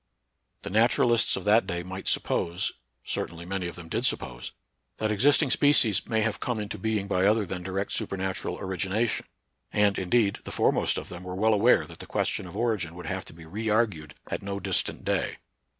The 0.63 0.71
naturalists 0.71 1.35
of 1.35 1.43
that 1.43 1.67
day 1.67 1.83
might 1.83 2.07
suppose— 2.07 2.71
cer 3.05 3.27
tainly 3.27 3.45
many 3.47 3.67
of 3.67 3.75
them 3.75 3.87
did 3.87 4.03
suppose— 4.03 4.51
that 4.97 5.11
exist 5.11 5.43
ing 5.43 5.51
species 5.51 6.09
may 6.09 6.21
have 6.21 6.39
come 6.39 6.59
into 6.59 6.79
being 6.79 7.07
by 7.07 7.27
other 7.27 7.45
than 7.45 7.61
direct 7.61 7.91
supernatural 7.91 8.57
origination, 8.57 9.27
and, 9.71 9.99
indeed, 9.99 10.39
the 10.43 10.51
foremost 10.51 10.97
of 10.97 11.09
them 11.09 11.21
were 11.23 11.35
well 11.35 11.53
aware 11.53 11.85
that 11.85 11.99
the 11.99 12.07
question 12.07 12.47
of 12.47 12.57
origin 12.57 12.95
would 12.95 13.05
have 13.05 13.25
to 13.25 13.33
be 13.33 13.45
reargued 13.45 14.13
at 14.25 14.41
no 14.41 14.59
distant 14.59 15.05
day. 15.05 15.37